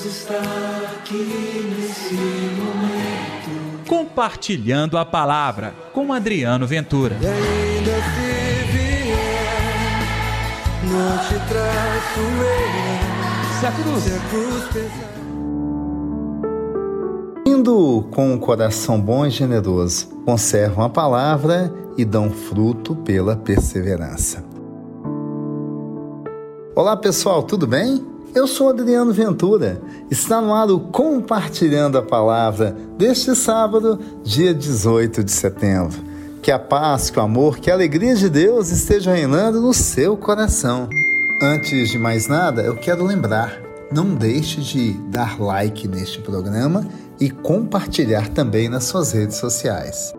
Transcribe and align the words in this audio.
Deus 0.00 0.04
está 0.04 0.40
aqui 0.94 1.74
nesse 1.78 2.14
momento. 2.14 3.86
Compartilhando 3.86 4.96
a 4.96 5.04
palavra 5.04 5.74
com 5.92 6.10
Adriano 6.12 6.66
Ventura. 6.66 7.16
E 7.20 7.26
ainda 7.26 7.90
se 7.90 8.72
vier, 8.72 9.16
não 10.84 11.18
te 11.18 11.34
traço 11.48 12.20
eu. 12.20 13.60
Se 13.60 13.66
a 13.66 13.72
cruz. 13.72 14.02
Se 14.02 14.14
a 14.14 14.20
cruz 14.30 14.64
pesar. 14.72 15.10
Indo 17.46 18.08
com 18.10 18.32
um 18.32 18.38
coração 18.38 18.98
bom 18.98 19.26
e 19.26 19.30
generoso, 19.30 20.08
conservam 20.24 20.84
a 20.84 20.88
palavra 20.88 21.72
e 21.98 22.06
dão 22.06 22.30
fruto 22.30 22.94
pela 22.96 23.36
perseverança. 23.36 24.42
Olá 26.74 26.96
pessoal, 26.96 27.42
tudo 27.42 27.66
bem? 27.66 28.19
Eu 28.32 28.46
sou 28.46 28.68
Adriano 28.68 29.12
Ventura. 29.12 29.80
Está 30.08 30.40
no 30.40 30.54
ar 30.54 30.70
o 30.70 30.78
Compartilhando 30.78 31.98
a 31.98 32.02
Palavra 32.02 32.76
deste 32.96 33.34
sábado, 33.34 33.98
dia 34.22 34.54
18 34.54 35.24
de 35.24 35.32
setembro. 35.32 35.98
Que 36.40 36.52
a 36.52 36.58
paz, 36.58 37.10
que 37.10 37.18
o 37.18 37.22
amor, 37.22 37.58
que 37.58 37.70
a 37.70 37.74
alegria 37.74 38.14
de 38.14 38.28
Deus 38.28 38.70
estejam 38.70 39.12
reinando 39.12 39.60
no 39.60 39.74
seu 39.74 40.16
coração. 40.16 40.88
Antes 41.42 41.90
de 41.90 41.98
mais 41.98 42.28
nada, 42.28 42.62
eu 42.62 42.76
quero 42.76 43.04
lembrar: 43.04 43.60
não 43.92 44.14
deixe 44.14 44.60
de 44.60 44.92
dar 45.08 45.40
like 45.40 45.88
neste 45.88 46.20
programa 46.20 46.86
e 47.18 47.30
compartilhar 47.30 48.28
também 48.28 48.68
nas 48.68 48.84
suas 48.84 49.10
redes 49.10 49.36
sociais. 49.36 50.14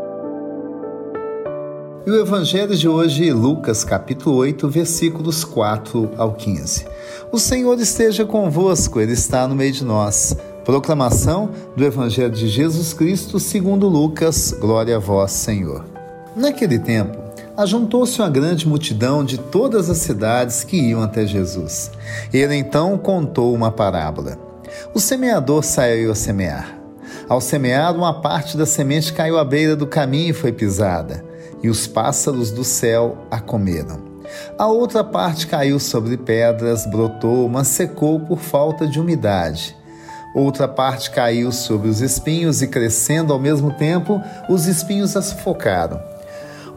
E 2.04 2.10
o 2.10 2.20
Evangelho 2.20 2.76
de 2.76 2.90
hoje, 2.90 3.32
Lucas 3.32 3.84
capítulo 3.84 4.38
8, 4.38 4.68
versículos 4.68 5.44
4 5.44 6.10
ao 6.18 6.34
15. 6.34 6.88
O 7.32 7.38
Senhor 7.38 7.80
esteja 7.80 8.26
convosco, 8.26 9.00
Ele 9.00 9.12
está 9.14 9.48
no 9.48 9.54
meio 9.54 9.72
de 9.72 9.86
nós. 9.86 10.36
Proclamação 10.66 11.52
do 11.76 11.86
Evangelho 11.86 12.32
de 12.32 12.48
Jesus 12.48 12.92
Cristo 12.92 13.40
segundo 13.40 13.88
Lucas, 13.88 14.52
glória 14.60 14.96
a 14.96 15.00
vós, 15.00 15.32
Senhor. 15.32 15.86
Naquele 16.36 16.80
tempo, 16.80 17.16
ajuntou-se 17.56 18.20
uma 18.20 18.32
grande 18.32 18.68
multidão 18.68 19.24
de 19.24 19.38
todas 19.38 19.88
as 19.88 19.98
cidades 19.98 20.64
que 20.64 20.78
iam 20.78 21.04
até 21.04 21.28
Jesus. 21.28 21.92
Ele 22.34 22.56
então 22.56 22.98
contou 22.98 23.54
uma 23.54 23.72
parábola. 23.72 24.40
O 24.92 25.00
semeador 25.00 25.64
saiu 25.64 26.12
a 26.12 26.16
semear. 26.16 26.80
Ao 27.30 27.40
semear, 27.40 27.96
uma 27.96 28.22
parte 28.22 28.58
da 28.58 28.66
semente 28.66 29.14
caiu 29.14 29.38
à 29.38 29.46
beira 29.46 29.76
do 29.76 29.86
caminho 29.86 30.32
e 30.32 30.34
foi 30.34 30.52
pisada, 30.52 31.24
e 31.64 31.70
os 31.70 31.88
pássaros 31.88 32.52
do 32.52 32.64
céu 32.64 33.18
a 33.30 33.40
comeram. 33.40 34.12
A 34.58 34.68
outra 34.68 35.04
parte 35.04 35.48
caiu 35.48 35.80
sobre 35.80 36.18
pedras, 36.18 36.86
brotou, 36.86 37.50
mas 37.50 37.68
secou 37.68 38.20
por 38.20 38.40
falta 38.40 38.88
de 38.88 39.00
umidade. 39.00 39.76
Outra 40.34 40.68
parte 40.68 41.12
caiu 41.12 41.52
sobre 41.52 41.90
os 41.90 42.00
espinhos 42.00 42.62
e, 42.62 42.68
crescendo 42.68 43.34
ao 43.34 43.40
mesmo 43.40 43.72
tempo, 43.74 44.22
os 44.48 44.66
espinhos 44.66 45.18
a 45.18 45.22
sufocaram. 45.22 46.02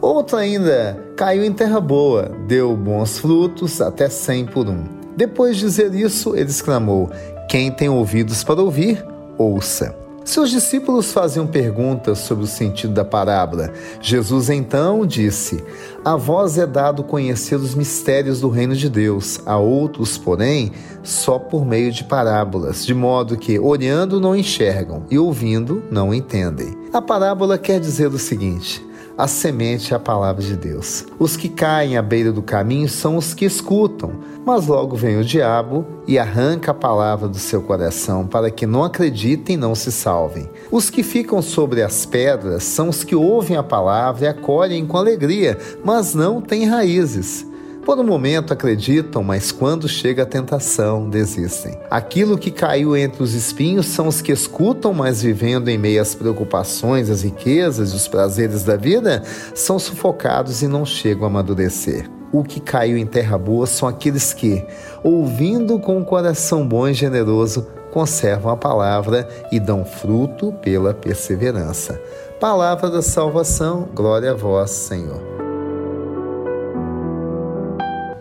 Outra 0.01 0.39
ainda 0.39 0.97
caiu 1.15 1.43
em 1.43 1.53
terra 1.53 1.79
boa, 1.79 2.29
deu 2.47 2.75
bons 2.75 3.17
frutos, 3.17 3.79
até 3.79 4.09
cem 4.09 4.45
por 4.45 4.67
um. 4.67 4.83
Depois 5.15 5.55
de 5.55 5.61
dizer 5.61 5.95
isso, 5.95 6.35
ele 6.35 6.49
exclamou: 6.49 7.09
Quem 7.47 7.71
tem 7.71 7.87
ouvidos 7.87 8.43
para 8.43 8.61
ouvir, 8.61 9.03
ouça. 9.37 10.04
Seus 10.25 10.49
discípulos 10.49 11.13
faziam 11.13 11.45
perguntas 11.45 12.17
sobre 12.17 12.45
o 12.45 12.47
sentido 12.47 12.91
da 12.91 13.05
parábola. 13.05 13.71
Jesus 14.01 14.49
então 14.49 15.05
disse: 15.05 15.63
A 16.03 16.15
vós 16.15 16.57
é 16.57 16.65
dado 16.65 17.03
conhecer 17.03 17.57
os 17.57 17.75
mistérios 17.75 18.41
do 18.41 18.49
reino 18.49 18.75
de 18.75 18.89
Deus, 18.89 19.39
a 19.45 19.55
outros, 19.57 20.17
porém, 20.17 20.71
só 21.03 21.37
por 21.37 21.63
meio 21.63 21.91
de 21.91 22.03
parábolas, 22.03 22.83
de 22.83 22.93
modo 22.93 23.37
que, 23.37 23.59
olhando, 23.59 24.19
não 24.19 24.35
enxergam 24.35 25.05
e 25.11 25.19
ouvindo, 25.19 25.83
não 25.91 26.11
entendem. 26.11 26.75
A 26.91 26.99
parábola 26.99 27.59
quer 27.59 27.79
dizer 27.79 28.07
o 28.07 28.17
seguinte: 28.17 28.83
a 29.17 29.27
semente 29.27 29.93
é 29.93 29.95
a 29.95 29.99
palavra 29.99 30.43
de 30.43 30.55
Deus. 30.55 31.05
Os 31.17 31.37
que 31.37 31.47
caem 31.47 31.97
à 31.97 32.01
beira 32.01 32.31
do 32.31 32.41
caminho 32.41 32.89
são 32.89 33.15
os 33.15 33.33
que 33.33 33.45
escutam, 33.45 34.11
mas 34.45 34.67
logo 34.67 34.95
vem 34.95 35.17
o 35.17 35.23
diabo 35.23 35.85
e 36.05 36.19
arranca 36.19 36.71
a 36.71 36.73
palavra 36.73 37.27
do 37.27 37.37
seu 37.37 37.61
coração 37.61 38.27
para 38.27 38.51
que 38.51 38.65
não 38.65 38.83
acreditem 38.83 39.55
e 39.55 39.59
não 39.59 39.73
se 39.73 39.91
salvem. 39.91 40.49
Os 40.69 40.89
que 40.89 41.01
ficam 41.01 41.41
sobre 41.41 41.81
as 41.81 42.05
pedras 42.05 42.63
são 42.63 42.89
os 42.89 43.03
que 43.03 43.15
ouvem 43.15 43.55
a 43.55 43.63
palavra 43.63 44.25
e 44.25 44.27
acolhem 44.27 44.85
com 44.85 44.97
alegria, 44.97 45.57
mas 45.83 46.13
não 46.13 46.41
têm 46.41 46.65
raízes. 46.65 47.45
Por 47.85 47.99
um 47.99 48.03
momento 48.03 48.51
acreditam, 48.51 49.23
mas 49.23 49.51
quando 49.51 49.87
chega 49.87 50.23
a 50.23 50.25
tentação, 50.25 51.07
desistem. 51.07 51.77
Aquilo 51.87 52.35
que 52.35 52.49
caiu 52.49 52.97
entre 52.97 53.21
os 53.21 53.35
espinhos 53.35 53.85
são 53.85 54.07
os 54.07 54.23
que 54.23 54.31
escutam, 54.31 54.91
mas 54.91 55.21
vivendo 55.21 55.69
em 55.69 55.77
meio 55.77 56.01
às 56.01 56.15
preocupações, 56.15 57.11
as 57.11 57.21
riquezas 57.21 57.91
e 57.91 57.95
os 57.95 58.07
prazeres 58.07 58.63
da 58.63 58.75
vida, 58.75 59.21
são 59.53 59.77
sufocados 59.77 60.63
e 60.63 60.67
não 60.67 60.83
chegam 60.83 61.25
a 61.25 61.27
amadurecer. 61.27 62.09
O 62.31 62.43
que 62.43 62.59
caiu 62.59 62.97
em 62.97 63.05
terra 63.05 63.37
boa 63.37 63.67
são 63.67 63.87
aqueles 63.87 64.33
que, 64.33 64.65
ouvindo 65.03 65.77
com 65.77 65.99
um 65.99 66.03
coração 66.03 66.67
bom 66.67 66.87
e 66.87 66.93
generoso, 66.93 67.67
conservam 67.93 68.51
a 68.51 68.57
palavra 68.57 69.29
e 69.51 69.59
dão 69.59 69.85
fruto 69.85 70.51
pela 70.53 70.91
perseverança. 70.91 72.01
Palavra 72.39 72.89
da 72.89 73.03
salvação, 73.03 73.87
glória 73.93 74.31
a 74.31 74.35
vós, 74.35 74.71
Senhor. 74.71 75.44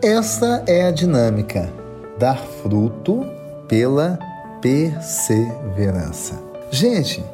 Essa 0.04 0.62
é 0.66 0.86
a 0.86 0.90
dinâmica: 0.90 1.72
dar 2.18 2.36
fruto 2.36 3.24
pela 3.66 4.18
perseverança. 4.60 6.38
Gente, 6.70 7.24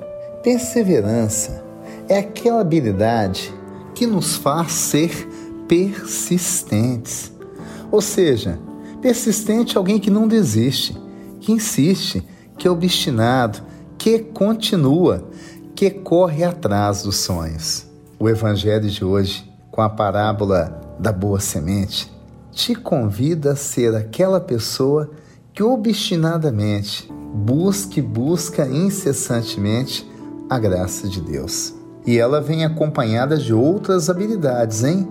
perseverança 0.41 1.65
é 2.09 2.19
aquela 2.19 2.61
habilidade 2.61 3.53
que 3.93 4.07
nos 4.07 4.37
faz 4.37 4.71
ser 4.71 5.11
persistentes. 5.67 7.33
Ou 7.91 8.01
seja, 8.01 8.57
persistente 9.03 9.77
é 9.77 9.79
alguém 9.79 9.99
que 9.99 10.09
não 10.09 10.29
desiste, 10.29 10.97
que 11.41 11.51
insiste, 11.51 12.25
que 12.57 12.69
é 12.69 12.71
obstinado, 12.71 13.63
que 13.99 14.21
continua, 14.21 15.29
que 15.75 15.91
corre 15.91 16.45
atrás 16.45 17.03
dos 17.03 17.17
sonhos. 17.17 17.85
O 18.17 18.29
evangelho 18.29 18.89
de 18.89 19.05
hoje, 19.05 19.45
com 19.73 19.83
a 19.83 19.89
parábola 19.89 20.81
da 21.01 21.11
boa 21.11 21.41
semente, 21.41 22.20
te 22.53 22.75
convida 22.75 23.53
a 23.53 23.56
ser 23.56 23.94
aquela 23.94 24.41
pessoa 24.41 25.11
que 25.53 25.62
obstinadamente 25.62 27.11
busca 27.34 27.99
e 27.99 28.03
busca 28.03 28.66
incessantemente 28.66 30.09
a 30.49 30.59
graça 30.59 31.09
de 31.09 31.21
Deus. 31.21 31.75
E 32.06 32.19
ela 32.19 32.41
vem 32.41 32.65
acompanhada 32.65 33.37
de 33.37 33.53
outras 33.53 34.09
habilidades, 34.09 34.84
hein? 34.84 35.09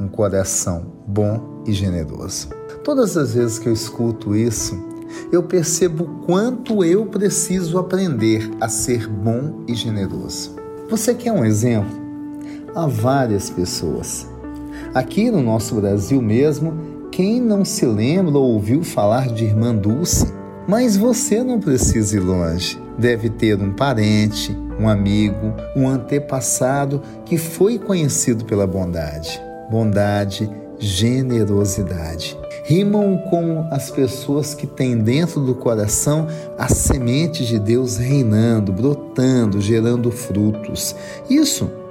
Um 0.00 0.08
coração 0.08 0.86
bom 1.06 1.62
e 1.66 1.72
generoso. 1.72 2.48
Todas 2.82 3.16
as 3.16 3.34
vezes 3.34 3.58
que 3.58 3.68
eu 3.68 3.72
escuto 3.72 4.34
isso, 4.34 4.76
eu 5.30 5.42
percebo 5.42 6.22
quanto 6.26 6.82
eu 6.82 7.06
preciso 7.06 7.78
aprender 7.78 8.50
a 8.60 8.68
ser 8.68 9.06
bom 9.06 9.62
e 9.68 9.74
generoso. 9.74 10.56
Você 10.90 11.14
quer 11.14 11.32
um 11.32 11.44
exemplo? 11.44 12.00
Há 12.74 12.86
várias 12.86 13.50
pessoas 13.50 14.26
Aqui 14.94 15.30
no 15.30 15.40
nosso 15.40 15.76
Brasil 15.76 16.20
mesmo, 16.20 17.08
quem 17.10 17.40
não 17.40 17.64
se 17.64 17.86
lembra 17.86 18.36
ou 18.36 18.52
ouviu 18.52 18.84
falar 18.84 19.28
de 19.28 19.44
Irmã 19.44 19.74
Dulce? 19.74 20.30
Mas 20.68 20.98
você 20.98 21.42
não 21.42 21.58
precisa 21.58 22.16
ir 22.16 22.20
longe. 22.20 22.78
Deve 22.98 23.30
ter 23.30 23.58
um 23.58 23.72
parente, 23.72 24.54
um 24.78 24.86
amigo, 24.86 25.54
um 25.74 25.88
antepassado 25.88 27.00
que 27.24 27.38
foi 27.38 27.78
conhecido 27.78 28.44
pela 28.44 28.66
bondade. 28.66 29.40
Bondade, 29.70 30.50
generosidade. 30.78 32.38
Rimam 32.64 33.16
com 33.30 33.66
as 33.70 33.90
pessoas 33.90 34.52
que 34.52 34.66
têm 34.66 34.98
dentro 34.98 35.40
do 35.40 35.54
coração 35.54 36.26
a 36.58 36.68
semente 36.68 37.46
de 37.46 37.58
Deus 37.58 37.96
reinando, 37.96 38.70
brotando, 38.70 39.58
gerando 39.58 40.10
frutos. 40.10 40.94
Isso 41.30 41.81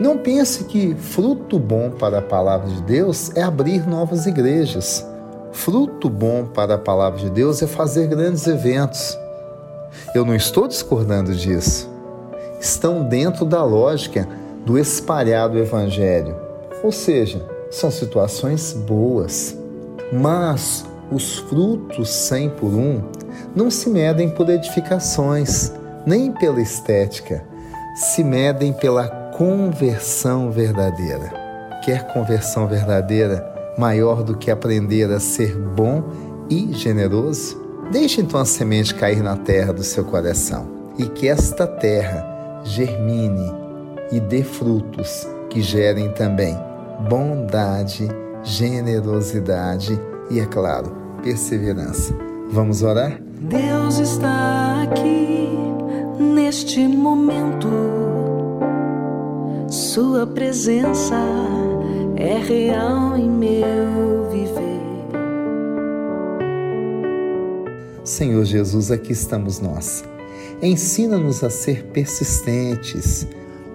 não 0.00 0.18
pense 0.18 0.64
que 0.64 0.94
fruto 0.94 1.58
bom 1.58 1.90
para 1.90 2.18
a 2.18 2.22
palavra 2.22 2.68
de 2.68 2.82
Deus 2.82 3.30
é 3.36 3.42
abrir 3.42 3.86
novas 3.86 4.26
igrejas. 4.26 5.06
Fruto 5.52 6.08
bom 6.08 6.46
para 6.46 6.74
a 6.74 6.78
palavra 6.78 7.20
de 7.20 7.30
Deus 7.30 7.62
é 7.62 7.66
fazer 7.66 8.06
grandes 8.06 8.46
eventos. 8.46 9.18
Eu 10.14 10.24
não 10.24 10.34
estou 10.34 10.66
discordando 10.66 11.34
disso. 11.34 11.90
Estão 12.58 13.04
dentro 13.04 13.44
da 13.44 13.62
lógica 13.62 14.26
do 14.64 14.78
espalhado 14.78 15.58
evangelho. 15.58 16.34
Ou 16.82 16.90
seja, 16.90 17.44
são 17.70 17.90
situações 17.90 18.72
boas. 18.72 19.56
Mas 20.12 20.84
os 21.10 21.38
frutos 21.38 22.08
cem 22.08 22.48
por 22.48 22.72
um 22.72 23.02
não 23.54 23.70
se 23.70 23.90
medem 23.90 24.30
por 24.30 24.48
edificações, 24.48 25.72
nem 26.06 26.32
pela 26.32 26.60
estética, 26.60 27.44
se 27.94 28.24
medem 28.24 28.72
pela 28.72 29.21
conversão 29.42 30.52
verdadeira. 30.52 31.32
Quer 31.84 32.06
conversão 32.12 32.68
verdadeira 32.68 33.44
maior 33.76 34.22
do 34.22 34.36
que 34.36 34.52
aprender 34.52 35.10
a 35.10 35.18
ser 35.18 35.58
bom 35.58 36.04
e 36.48 36.72
generoso? 36.72 37.60
Deixe 37.90 38.20
então 38.20 38.38
a 38.38 38.44
semente 38.44 38.94
cair 38.94 39.20
na 39.20 39.36
terra 39.36 39.72
do 39.72 39.82
seu 39.82 40.04
coração 40.04 40.68
e 40.96 41.06
que 41.06 41.26
esta 41.26 41.66
terra 41.66 42.62
germine 42.62 43.52
e 44.12 44.20
dê 44.20 44.44
frutos 44.44 45.26
que 45.50 45.60
gerem 45.60 46.12
também 46.12 46.56
bondade, 47.10 48.08
generosidade 48.44 50.00
e, 50.30 50.38
é 50.38 50.46
claro, 50.46 50.92
perseverança. 51.20 52.14
Vamos 52.48 52.84
orar? 52.84 53.20
Deus 53.40 53.98
está 53.98 54.84
aqui 54.84 55.58
neste 56.16 56.86
momento. 56.86 57.81
Sua 59.92 60.26
presença 60.26 61.14
é 62.16 62.38
real 62.38 63.14
em 63.14 63.28
meu 63.28 64.30
viver. 64.30 64.80
Senhor 68.02 68.42
Jesus, 68.42 68.90
aqui 68.90 69.12
estamos 69.12 69.60
nós. 69.60 70.02
Ensina-nos 70.62 71.44
a 71.44 71.50
ser 71.50 71.84
persistentes, 71.88 73.26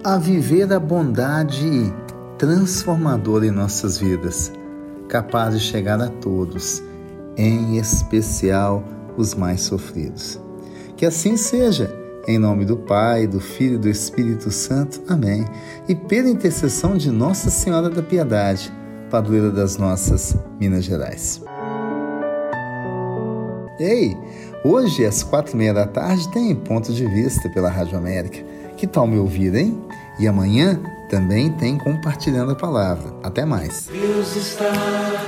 a 0.02 0.18
viver 0.18 0.72
a 0.72 0.80
bondade 0.80 1.94
transformadora 2.36 3.46
em 3.46 3.52
nossas 3.52 3.98
vidas, 3.98 4.50
capaz 5.08 5.54
de 5.54 5.60
chegar 5.60 6.00
a 6.00 6.08
todos, 6.08 6.82
em 7.36 7.78
especial 7.78 8.82
os 9.16 9.34
mais 9.34 9.60
sofridos. 9.60 10.40
Que 10.96 11.06
assim 11.06 11.36
seja, 11.36 11.96
em 12.28 12.38
nome 12.38 12.66
do 12.66 12.76
Pai, 12.76 13.26
do 13.26 13.40
Filho 13.40 13.76
e 13.76 13.78
do 13.78 13.88
Espírito 13.88 14.50
Santo. 14.50 15.00
Amém. 15.08 15.46
E 15.88 15.94
pela 15.94 16.28
intercessão 16.28 16.94
de 16.94 17.10
Nossa 17.10 17.48
Senhora 17.48 17.88
da 17.88 18.02
Piedade, 18.02 18.70
padroeira 19.10 19.50
das 19.50 19.78
nossas 19.78 20.36
Minas 20.60 20.84
Gerais. 20.84 21.42
Ei, 23.80 24.14
hoje 24.62 25.06
às 25.06 25.22
quatro 25.22 25.54
e 25.54 25.56
meia 25.56 25.72
da 25.72 25.86
tarde 25.86 26.30
tem 26.30 26.54
Ponto 26.54 26.92
de 26.92 27.06
Vista 27.06 27.48
pela 27.48 27.70
Rádio 27.70 27.96
América. 27.96 28.44
Que 28.76 28.86
tal 28.86 29.06
me 29.06 29.16
ouvir, 29.16 29.54
hein? 29.54 29.82
E 30.20 30.28
amanhã 30.28 30.78
também 31.08 31.50
tem 31.52 31.78
Compartilhando 31.78 32.52
a 32.52 32.56
Palavra. 32.56 33.14
Até 33.22 33.46
mais. 33.46 33.88
Deus 33.90 34.36
está 34.36 34.70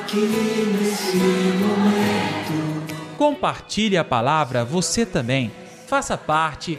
aqui 0.03 0.77
nesse 0.79 1.17
momento. 1.17 3.17
Compartilhe 3.17 3.97
a 3.97 4.05
palavra 4.05 4.67
você 4.67 5.07
também. 5.07 5.51
Faça 5.87 6.19
parte 6.19 6.79